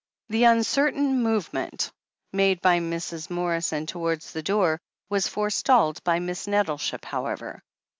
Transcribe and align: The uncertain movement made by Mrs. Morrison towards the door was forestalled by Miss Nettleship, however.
The 0.29 0.45
uncertain 0.45 1.21
movement 1.21 1.91
made 2.33 2.59
by 2.59 2.79
Mrs. 2.79 3.29
Morrison 3.29 3.85
towards 3.85 4.33
the 4.33 4.41
door 4.41 4.81
was 5.11 5.27
forestalled 5.27 6.03
by 6.03 6.17
Miss 6.17 6.47
Nettleship, 6.47 7.05
however. 7.05 7.61